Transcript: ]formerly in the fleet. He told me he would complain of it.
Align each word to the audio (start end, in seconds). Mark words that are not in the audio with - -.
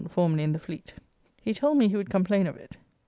]formerly 0.09 0.41
in 0.43 0.51
the 0.51 0.57
fleet. 0.57 0.95
He 1.43 1.53
told 1.53 1.77
me 1.77 1.87
he 1.87 1.95
would 1.95 2.09
complain 2.09 2.47
of 2.47 2.57
it. 2.57 2.75